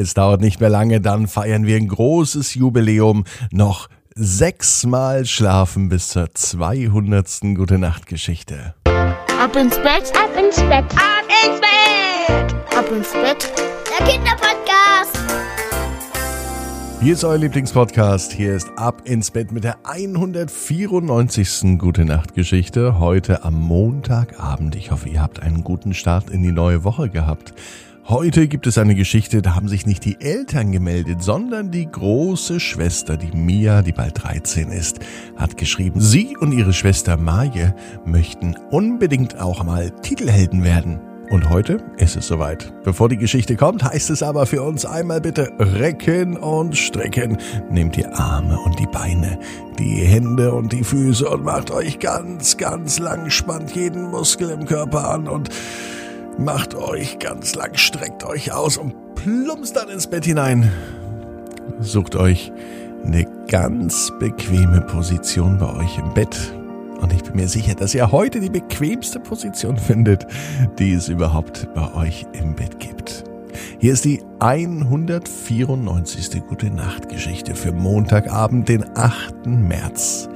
Es 0.00 0.14
dauert 0.14 0.40
nicht 0.40 0.60
mehr 0.60 0.70
lange, 0.70 1.00
dann 1.00 1.26
feiern 1.26 1.66
wir 1.66 1.76
ein 1.76 1.88
großes 1.88 2.54
Jubiläum. 2.54 3.24
Noch 3.50 3.88
sechsmal 4.14 5.26
schlafen 5.26 5.88
bis 5.88 6.10
zur 6.10 6.32
200. 6.32 7.40
Gute 7.56 7.78
Nacht 7.78 8.06
Geschichte. 8.06 8.76
Ab 8.84 9.56
ins 9.56 9.74
Bett, 9.78 10.12
ab 10.14 10.30
ins 10.38 10.54
Bett, 10.54 10.84
ab 10.94 11.24
ins 11.44 11.60
Bett, 11.60 12.54
ab 12.76 12.88
ins 12.92 13.10
Bett. 13.10 13.52
Der 13.98 14.06
Kinderpodcast. 14.06 15.18
Hier 17.00 17.14
ist 17.14 17.24
euer 17.24 17.38
Lieblingspodcast. 17.38 18.32
Hier 18.32 18.54
ist 18.54 18.70
Ab 18.76 19.02
ins 19.04 19.32
Bett 19.32 19.50
mit 19.50 19.64
der 19.64 19.78
194. 19.84 21.76
Gute 21.76 22.04
Nacht 22.04 22.34
Geschichte. 22.34 23.00
Heute 23.00 23.42
am 23.42 23.54
Montagabend. 23.54 24.76
Ich 24.76 24.92
hoffe, 24.92 25.08
ihr 25.08 25.22
habt 25.22 25.42
einen 25.42 25.64
guten 25.64 25.92
Start 25.92 26.30
in 26.30 26.44
die 26.44 26.52
neue 26.52 26.84
Woche 26.84 27.08
gehabt. 27.08 27.52
Heute 28.08 28.48
gibt 28.48 28.66
es 28.66 28.78
eine 28.78 28.94
Geschichte, 28.94 29.42
da 29.42 29.54
haben 29.54 29.68
sich 29.68 29.84
nicht 29.84 30.02
die 30.06 30.18
Eltern 30.18 30.72
gemeldet, 30.72 31.22
sondern 31.22 31.70
die 31.70 31.84
große 31.84 32.58
Schwester, 32.58 33.18
die 33.18 33.36
Mia, 33.36 33.82
die 33.82 33.92
bald 33.92 34.24
13 34.24 34.70
ist, 34.70 35.00
hat 35.36 35.58
geschrieben, 35.58 36.00
sie 36.00 36.34
und 36.34 36.52
ihre 36.52 36.72
Schwester 36.72 37.18
Maje 37.18 37.74
möchten 38.06 38.56
unbedingt 38.70 39.38
auch 39.38 39.62
mal 39.62 39.90
Titelhelden 39.90 40.64
werden. 40.64 41.00
Und 41.28 41.50
heute 41.50 41.84
ist 41.98 42.16
es 42.16 42.28
soweit. 42.28 42.72
Bevor 42.82 43.10
die 43.10 43.18
Geschichte 43.18 43.56
kommt, 43.56 43.84
heißt 43.84 44.08
es 44.08 44.22
aber 44.22 44.46
für 44.46 44.62
uns 44.62 44.86
einmal 44.86 45.20
bitte 45.20 45.52
recken 45.58 46.38
und 46.38 46.78
strecken. 46.78 47.36
Nehmt 47.70 47.96
die 47.96 48.06
Arme 48.06 48.58
und 48.58 48.78
die 48.78 48.86
Beine, 48.86 49.38
die 49.78 49.96
Hände 49.96 50.54
und 50.54 50.72
die 50.72 50.82
Füße 50.82 51.28
und 51.28 51.44
macht 51.44 51.70
euch 51.70 51.98
ganz, 51.98 52.56
ganz 52.56 52.98
lang, 52.98 53.28
spannt 53.28 53.76
jeden 53.76 54.10
Muskel 54.10 54.48
im 54.48 54.64
Körper 54.64 55.10
an 55.10 55.28
und 55.28 55.50
Macht 56.38 56.74
euch 56.76 57.18
ganz 57.18 57.56
lang, 57.56 57.74
streckt 57.74 58.24
euch 58.24 58.52
aus 58.52 58.76
und 58.76 58.94
plumpst 59.16 59.76
dann 59.76 59.88
ins 59.88 60.06
Bett 60.06 60.24
hinein. 60.24 60.70
Sucht 61.80 62.14
euch 62.14 62.52
eine 63.04 63.26
ganz 63.48 64.12
bequeme 64.20 64.82
Position 64.82 65.58
bei 65.58 65.74
euch 65.74 65.98
im 65.98 66.14
Bett. 66.14 66.54
Und 67.00 67.12
ich 67.12 67.24
bin 67.24 67.34
mir 67.34 67.48
sicher, 67.48 67.74
dass 67.74 67.92
ihr 67.92 68.12
heute 68.12 68.38
die 68.38 68.50
bequemste 68.50 69.18
Position 69.18 69.76
findet, 69.78 70.28
die 70.78 70.92
es 70.92 71.08
überhaupt 71.08 71.74
bei 71.74 71.92
euch 71.94 72.24
im 72.32 72.54
Bett 72.54 72.78
gibt. 72.78 73.24
Hier 73.80 73.92
ist 73.92 74.04
die 74.04 74.22
194. 74.38 76.46
Gute 76.46 76.70
Nacht 76.70 77.08
Geschichte 77.08 77.56
für 77.56 77.72
Montagabend, 77.72 78.68
den 78.68 78.84
8. 78.96 79.46
März. 79.46 80.28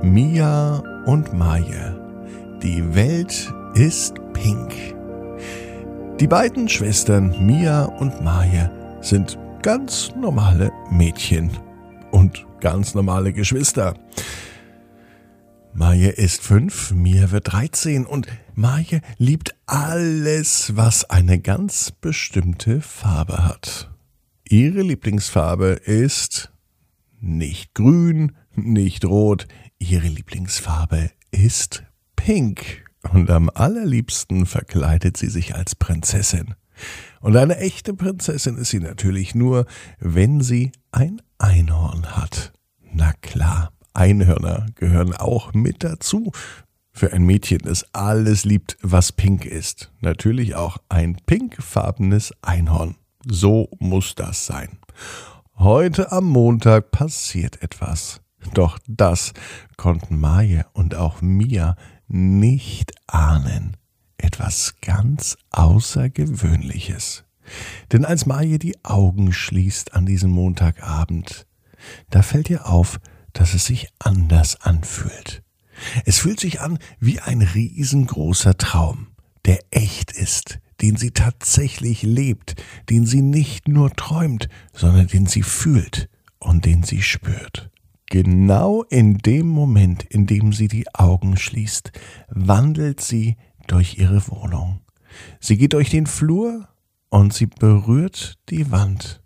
Mia 0.00 0.82
und 1.04 1.34
Maje. 1.34 2.00
Die 2.62 2.94
Welt 2.94 3.52
ist 3.74 4.14
pink. 4.32 4.93
Die 6.20 6.28
beiden 6.28 6.68
Schwestern 6.68 7.44
Mia 7.44 7.86
und 7.86 8.22
Maje 8.22 8.70
sind 9.00 9.36
ganz 9.62 10.12
normale 10.16 10.70
Mädchen 10.88 11.50
und 12.12 12.46
ganz 12.60 12.94
normale 12.94 13.32
Geschwister. 13.32 13.94
Maje 15.72 16.10
ist 16.10 16.40
fünf, 16.40 16.92
Mia 16.92 17.32
wird 17.32 17.52
dreizehn 17.52 18.06
und 18.06 18.28
Maje 18.54 19.00
liebt 19.18 19.56
alles, 19.66 20.76
was 20.76 21.10
eine 21.10 21.40
ganz 21.40 21.90
bestimmte 21.90 22.80
Farbe 22.80 23.44
hat. 23.44 23.90
Ihre 24.48 24.82
Lieblingsfarbe 24.82 25.80
ist 25.84 26.52
nicht 27.20 27.74
grün, 27.74 28.36
nicht 28.54 29.04
rot, 29.04 29.48
ihre 29.80 30.06
Lieblingsfarbe 30.06 31.10
ist 31.32 31.82
pink 32.14 32.83
und 33.12 33.30
am 33.30 33.50
allerliebsten 33.52 34.46
verkleidet 34.46 35.16
sie 35.16 35.28
sich 35.28 35.54
als 35.54 35.74
Prinzessin. 35.74 36.54
Und 37.20 37.36
eine 37.36 37.58
echte 37.58 37.94
Prinzessin 37.94 38.56
ist 38.56 38.70
sie 38.70 38.80
natürlich 38.80 39.34
nur, 39.34 39.66
wenn 39.98 40.40
sie 40.40 40.72
ein 40.92 41.22
Einhorn 41.38 42.16
hat. 42.16 42.52
Na 42.92 43.12
klar, 43.22 43.72
Einhörner 43.92 44.66
gehören 44.74 45.14
auch 45.14 45.54
mit 45.54 45.84
dazu. 45.84 46.32
Für 46.92 47.12
ein 47.12 47.24
Mädchen, 47.24 47.58
das 47.58 47.86
alles 47.92 48.44
liebt, 48.44 48.76
was 48.82 49.12
pink 49.12 49.44
ist. 49.46 49.90
Natürlich 50.00 50.54
auch 50.54 50.78
ein 50.88 51.16
pinkfarbenes 51.26 52.32
Einhorn. 52.42 52.96
So 53.26 53.68
muss 53.78 54.14
das 54.14 54.46
sein. 54.46 54.78
Heute 55.56 56.12
am 56.12 56.24
Montag 56.24 56.90
passiert 56.90 57.62
etwas. 57.62 58.20
Doch 58.52 58.78
das 58.86 59.32
konnten 59.76 60.20
Maje 60.20 60.66
und 60.72 60.94
auch 60.94 61.22
Mia 61.22 61.76
nicht 62.06 62.93
ahnen. 63.06 63.76
Etwas 64.16 64.74
ganz 64.80 65.36
Außergewöhnliches. 65.50 67.24
Denn 67.92 68.04
als 68.04 68.26
Maje 68.26 68.58
die 68.58 68.82
Augen 68.84 69.32
schließt 69.32 69.94
an 69.94 70.06
diesem 70.06 70.30
Montagabend, 70.30 71.46
da 72.10 72.22
fällt 72.22 72.48
ihr 72.48 72.66
auf, 72.66 73.00
dass 73.32 73.54
es 73.54 73.66
sich 73.66 73.88
anders 73.98 74.60
anfühlt. 74.60 75.42
Es 76.04 76.18
fühlt 76.18 76.40
sich 76.40 76.60
an 76.60 76.78
wie 77.00 77.20
ein 77.20 77.42
riesengroßer 77.42 78.56
Traum, 78.56 79.08
der 79.44 79.58
echt 79.70 80.12
ist, 80.12 80.60
den 80.80 80.96
sie 80.96 81.10
tatsächlich 81.10 82.02
lebt, 82.02 82.54
den 82.90 83.06
sie 83.06 83.22
nicht 83.22 83.68
nur 83.68 83.90
träumt, 83.90 84.48
sondern 84.72 85.08
den 85.08 85.26
sie 85.26 85.42
fühlt 85.42 86.08
und 86.38 86.64
den 86.64 86.82
sie 86.82 87.02
spürt. 87.02 87.70
Genau 88.06 88.82
in 88.84 89.18
dem 89.18 89.48
Moment, 89.48 90.04
in 90.04 90.26
dem 90.26 90.52
sie 90.52 90.68
die 90.68 90.92
Augen 90.94 91.36
schließt, 91.36 91.92
wandelt 92.28 93.00
sie 93.00 93.36
durch 93.66 93.98
ihre 93.98 94.28
Wohnung. 94.28 94.80
Sie 95.40 95.56
geht 95.56 95.72
durch 95.72 95.90
den 95.90 96.06
Flur 96.06 96.68
und 97.08 97.32
sie 97.32 97.46
berührt 97.46 98.38
die 98.50 98.70
Wand. 98.70 99.22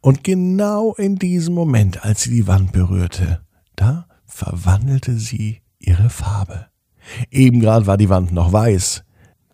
Und 0.00 0.24
genau 0.24 0.94
in 0.94 1.16
diesem 1.16 1.54
Moment, 1.54 2.04
als 2.04 2.22
sie 2.22 2.30
die 2.30 2.46
Wand 2.46 2.72
berührte, 2.72 3.44
da 3.76 4.06
verwandelte 4.24 5.18
sie 5.18 5.60
ihre 5.78 6.10
Farbe. 6.10 6.66
Eben 7.30 7.60
gerade 7.60 7.86
war 7.86 7.96
die 7.96 8.08
Wand 8.08 8.32
noch 8.32 8.52
weiß. 8.52 9.04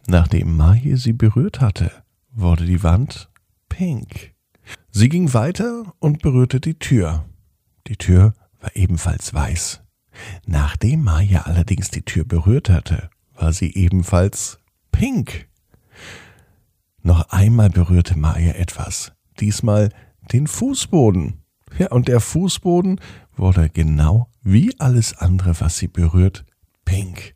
Nachdem 0.06 0.56
Maje 0.56 0.96
sie 0.96 1.12
berührt 1.12 1.60
hatte, 1.60 1.90
wurde 2.32 2.64
die 2.64 2.82
Wand 2.82 3.30
pink. 3.68 4.34
Sie 4.90 5.08
ging 5.08 5.32
weiter 5.32 5.94
und 5.98 6.22
berührte 6.22 6.60
die 6.60 6.78
Tür. 6.78 7.24
Die 7.90 7.96
Tür 7.96 8.34
war 8.60 8.70
ebenfalls 8.76 9.34
weiß. 9.34 9.82
Nachdem 10.46 11.02
Maya 11.02 11.42
allerdings 11.42 11.90
die 11.90 12.02
Tür 12.02 12.24
berührt 12.24 12.70
hatte, 12.70 13.10
war 13.34 13.52
sie 13.52 13.74
ebenfalls 13.74 14.60
pink. 14.92 15.48
Noch 17.02 17.30
einmal 17.30 17.68
berührte 17.68 18.16
Maya 18.16 18.52
etwas, 18.52 19.12
diesmal 19.40 19.88
den 20.32 20.46
Fußboden. 20.46 21.42
Ja, 21.78 21.88
und 21.90 22.06
der 22.06 22.20
Fußboden 22.20 23.00
wurde 23.36 23.68
genau 23.68 24.28
wie 24.42 24.78
alles 24.78 25.18
andere, 25.18 25.58
was 25.60 25.78
sie 25.78 25.88
berührt, 25.88 26.44
pink. 26.84 27.34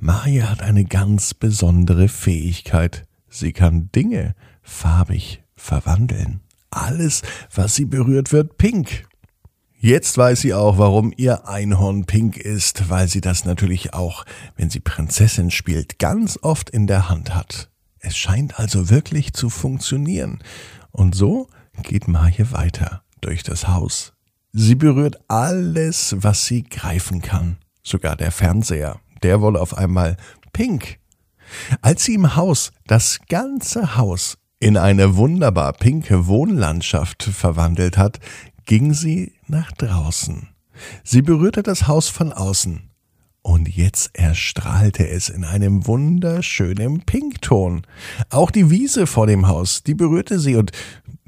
Maya 0.00 0.50
hat 0.50 0.62
eine 0.62 0.84
ganz 0.84 1.32
besondere 1.32 2.08
Fähigkeit. 2.08 3.06
Sie 3.28 3.52
kann 3.52 3.90
Dinge 3.92 4.34
farbig 4.62 5.44
verwandeln. 5.54 6.40
Alles, 6.70 7.22
was 7.54 7.76
sie 7.76 7.84
berührt, 7.84 8.32
wird 8.32 8.58
pink. 8.58 9.06
Jetzt 9.84 10.16
weiß 10.16 10.42
sie 10.42 10.54
auch, 10.54 10.78
warum 10.78 11.12
ihr 11.16 11.48
Einhorn 11.48 12.04
pink 12.04 12.36
ist, 12.36 12.88
weil 12.88 13.08
sie 13.08 13.20
das 13.20 13.44
natürlich 13.44 13.94
auch, 13.94 14.24
wenn 14.54 14.70
sie 14.70 14.78
Prinzessin 14.78 15.50
spielt, 15.50 15.98
ganz 15.98 16.38
oft 16.40 16.70
in 16.70 16.86
der 16.86 17.08
Hand 17.08 17.34
hat. 17.34 17.68
Es 17.98 18.16
scheint 18.16 18.60
also 18.60 18.90
wirklich 18.90 19.32
zu 19.32 19.50
funktionieren. 19.50 20.38
Und 20.92 21.16
so 21.16 21.48
geht 21.82 22.06
Maje 22.06 22.52
weiter 22.52 23.02
durch 23.20 23.42
das 23.42 23.66
Haus. 23.66 24.12
Sie 24.52 24.76
berührt 24.76 25.18
alles, 25.26 26.14
was 26.16 26.46
sie 26.46 26.62
greifen 26.62 27.20
kann. 27.20 27.56
Sogar 27.82 28.14
der 28.14 28.30
Fernseher, 28.30 29.00
der 29.24 29.40
wurde 29.40 29.60
auf 29.60 29.76
einmal 29.76 30.16
pink. 30.52 31.00
Als 31.80 32.04
sie 32.04 32.14
im 32.14 32.36
Haus 32.36 32.70
das 32.86 33.18
ganze 33.28 33.96
Haus 33.96 34.38
in 34.60 34.76
eine 34.76 35.16
wunderbar 35.16 35.72
pinke 35.72 36.28
Wohnlandschaft 36.28 37.24
verwandelt 37.24 37.98
hat, 37.98 38.20
ging 38.64 38.94
sie 38.94 39.32
nach 39.52 39.70
draußen. 39.72 40.48
Sie 41.04 41.22
berührte 41.22 41.62
das 41.62 41.86
Haus 41.86 42.08
von 42.08 42.32
außen. 42.32 42.88
Und 43.42 43.68
jetzt 43.68 44.10
erstrahlte 44.14 45.06
es 45.06 45.28
in 45.28 45.44
einem 45.44 45.86
wunderschönen 45.86 47.02
Pinkton. 47.02 47.82
Auch 48.30 48.50
die 48.50 48.70
Wiese 48.70 49.06
vor 49.06 49.26
dem 49.26 49.48
Haus, 49.48 49.82
die 49.82 49.94
berührte 49.94 50.38
sie 50.38 50.56
und 50.56 50.72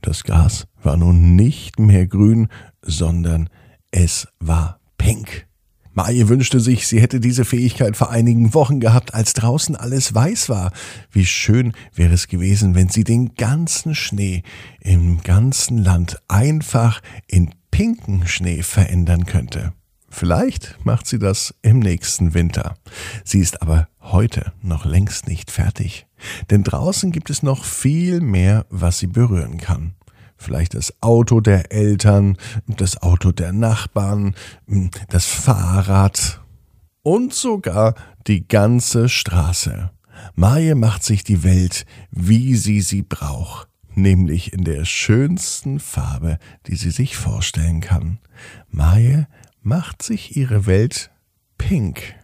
das 0.01 0.25
Gras 0.25 0.67
war 0.83 0.97
nun 0.97 1.37
nicht 1.37 1.79
mehr 1.79 2.07
grün, 2.07 2.49
sondern 2.83 3.51
es 3.91 4.29
war 4.39 4.81
pink. 4.97 5.47
Maje 5.93 6.29
wünschte 6.29 6.61
sich, 6.61 6.89
sie 6.89 7.01
hätte 7.01 7.21
diese 7.21 7.45
Fähigkeit 7.45 7.97
vor 7.97 8.11
einigen 8.11 8.53
Wochen 8.53 8.81
gehabt, 8.81 9.15
als 9.15 9.33
draußen 9.33 9.77
alles 9.77 10.15
weiß 10.15 10.49
war. 10.49 10.73
Wie 11.11 11.25
schön 11.25 11.73
wäre 11.95 12.15
es 12.15 12.27
gewesen, 12.27 12.75
wenn 12.75 12.89
sie 12.89 13.05
den 13.05 13.35
ganzen 13.35 13.95
Schnee 13.95 14.43
im 14.81 15.23
ganzen 15.23 15.79
Land 15.79 16.21
einfach 16.27 17.01
in 17.29 17.51
pinken 17.75 18.25
Schnee 18.29 18.63
verändern 18.63 19.27
könnte. 19.27 19.73
Vielleicht 20.09 20.79
macht 20.85 21.09
sie 21.09 21.19
das 21.19 21.53
im 21.63 21.81
nächsten 21.81 22.33
Winter. 22.33 22.77
Sie 23.25 23.41
ist 23.41 23.63
aber 23.63 23.89
heute 24.01 24.53
noch 24.63 24.85
längst 24.85 25.27
nicht 25.27 25.51
fertig. 25.51 26.07
Denn 26.51 26.63
draußen 26.63 27.11
gibt 27.11 27.31
es 27.31 27.43
noch 27.43 27.65
viel 27.65 28.21
mehr, 28.21 28.65
was 28.71 29.01
sie 29.01 29.09
berühren 29.09 29.59
kann. 29.59 29.97
vielleicht 30.37 30.75
das 30.75 30.95
Auto 31.01 31.41
der 31.41 31.73
Eltern, 31.73 32.37
das 32.69 33.03
Auto 33.03 33.33
der 33.33 33.53
Nachbarn, 33.53 34.37
das 35.09 35.27
Fahrrad 35.27 36.41
und 37.03 37.35
sogar 37.35 37.97
die 38.29 38.47
ganze 38.47 39.09
Straße. 39.09 39.91
Maje 40.37 40.77
macht 40.77 41.03
sich 41.03 41.25
die 41.25 41.43
Welt, 41.43 41.87
wie 42.13 42.55
sie 42.55 42.83
sie 42.83 43.03
braucht, 43.03 43.69
nämlich 43.97 44.53
in 44.53 44.65
der 44.65 44.85
schönsten 44.85 45.81
Farbe, 45.81 46.39
die 46.67 46.77
sie 46.77 46.91
sich 46.91 47.17
vorstellen 47.17 47.81
kann. 47.81 48.19
Maje 48.69 49.27
macht 49.63 50.03
sich 50.03 50.37
ihre 50.37 50.67
Welt 50.67 51.11
pink. 51.59 52.15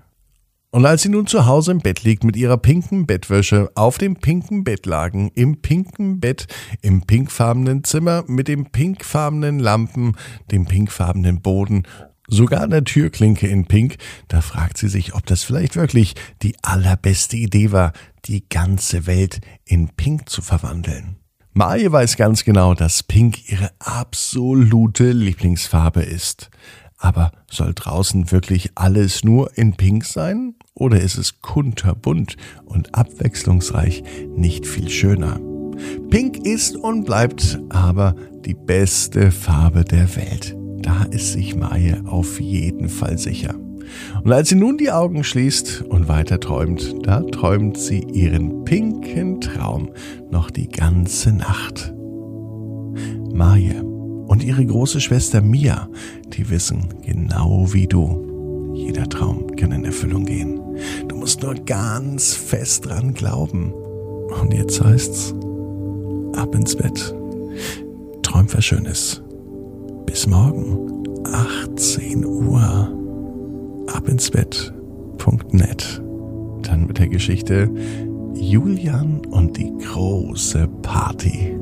Und 0.73 0.87
als 0.87 1.03
sie 1.03 1.09
nun 1.09 1.27
zu 1.27 1.47
Hause 1.47 1.73
im 1.73 1.81
Bett 1.81 2.05
liegt 2.05 2.23
mit 2.23 2.37
ihrer 2.37 2.57
pinken 2.57 3.05
Bettwäsche, 3.05 3.71
auf 3.75 3.99
dem 3.99 4.15
pinken 4.15 4.63
Bettlaken, 4.63 5.31
im 5.35 5.61
pinken 5.61 6.21
Bett, 6.21 6.47
im 6.81 7.03
pinkfarbenen 7.03 7.83
Zimmer, 7.83 8.23
mit 8.29 8.47
den 8.47 8.71
pinkfarbenen 8.71 9.59
Lampen, 9.59 10.17
dem 10.53 10.67
pinkfarbenen 10.67 11.43
Boden, 11.43 11.83
sogar 12.29 12.69
der 12.69 12.85
Türklinke 12.85 13.49
in 13.49 13.67
Pink, 13.67 13.97
da 14.29 14.41
fragt 14.41 14.79
sie 14.79 14.89
sich, 14.89 15.15
ob 15.15 15.27
das 15.27 15.43
vielleicht 15.43 15.75
wirklich 15.75 16.15
die 16.43 16.55
allerbeste 16.63 17.37
Idee 17.37 17.73
war, 17.73 17.93
die 18.27 18.49
ganze 18.49 19.07
Welt 19.07 19.41
in 19.65 19.89
Pink 19.89 20.29
zu 20.29 20.41
verwandeln. 20.41 21.17
Maje 21.52 21.91
weiß 21.91 22.17
ganz 22.17 22.44
genau, 22.44 22.75
dass 22.75 23.02
Pink 23.02 23.50
ihre 23.50 23.70
absolute 23.81 25.11
Lieblingsfarbe 25.11 26.02
ist. 26.02 26.49
Aber 26.97 27.32
soll 27.50 27.73
draußen 27.75 28.31
wirklich 28.31 28.70
alles 28.76 29.25
nur 29.25 29.56
in 29.58 29.75
Pink 29.75 30.05
sein? 30.05 30.55
Oder 30.75 31.00
ist 31.00 31.19
es 31.19 31.41
kunterbunt 31.41 32.37
und 32.67 32.94
abwechslungsreich 32.94 34.05
nicht 34.37 34.64
viel 34.64 34.88
schöner? 34.88 35.41
Pink 36.08 36.47
ist 36.47 36.76
und 36.76 37.05
bleibt 37.05 37.58
aber 37.70 38.14
die 38.44 38.55
beste 38.55 39.32
Farbe 39.32 39.85
der 39.85 40.14
Welt. 40.14 40.56
Da 40.82 41.02
ist 41.05 41.32
sich 41.32 41.56
Maje 41.56 42.02
auf 42.06 42.38
jeden 42.38 42.88
Fall 42.88 43.19
sicher. 43.19 43.60
Und 44.23 44.33
als 44.33 44.49
sie 44.49 44.55
nun 44.55 44.79
die 44.79 44.91
Augen 44.91 45.25
schließt 45.25 45.83
und 45.89 46.09
weiter 46.09 46.41
träumt, 46.41 46.95
da 47.03 47.23
träumt 47.23 47.79
sie 47.79 48.01
ihren 48.13 48.65
pinken 48.65 49.41
Traum 49.41 49.91
noch 50.31 50.51
die 50.51 50.69
ganze 50.69 51.33
Nacht. 51.33 51.93
Maje 53.33 53.83
und 54.27 54.45
ihre 54.45 54.65
große 54.65 55.01
Schwester 55.01 55.41
Mia, 55.41 55.89
die 56.33 56.51
wissen 56.51 56.89
genau 57.05 57.73
wie 57.73 57.87
du. 57.87 58.73
Jeder 58.75 59.09
Traum 59.09 59.57
kann 59.57 59.73
in 59.73 59.85
Erfüllung 59.85 60.25
gehen. 60.25 60.61
Du 61.09 61.17
musst 61.17 61.43
nur 61.43 61.55
ganz 61.55 62.35
fest 62.35 62.87
dran 62.87 63.15
glauben. 63.15 63.73
Und 64.41 64.55
jetzt 64.55 64.83
heißt's, 64.83 65.35
ab 66.37 66.55
ins 66.55 66.77
Bett. 66.77 67.15
Träum 68.23 68.47
was 68.53 68.65
Schönes. 68.65 69.23
Bis 70.07 70.27
morgen, 70.27 71.05
18 71.25 72.25
Uhr. 72.25 73.00
Ab 73.93 74.09
ins 74.09 74.31
Bett.net. 74.31 76.03
Dann 76.63 76.87
mit 76.87 76.99
der 76.99 77.09
Geschichte 77.09 77.71
Julian 78.35 79.21
und 79.27 79.57
die 79.57 79.73
große 79.79 80.69
Party. 80.83 81.60